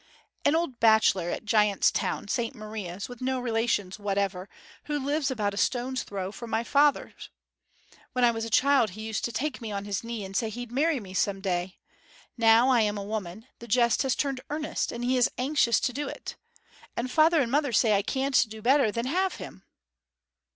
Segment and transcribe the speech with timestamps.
[0.45, 4.49] 'An old bachelor at Giant's Town, St Maria's, with no relations whatever,
[4.85, 7.29] who lives about a stone's throw from father's.
[8.13, 10.49] When I was a child he used to take me on his knee and say
[10.49, 11.77] he'd marry me some day.
[12.35, 15.93] Now I am a woman the jest has turned earnest, and he is anxious to
[15.93, 16.35] do it.
[16.97, 19.61] And father and mother say I can't do better than have him.'